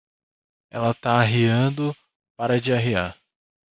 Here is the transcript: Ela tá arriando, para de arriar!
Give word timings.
Ela 0.71 0.95
tá 0.95 1.19
arriando, 1.19 1.95
para 2.35 2.59
de 2.59 2.73
arriar! 2.73 3.15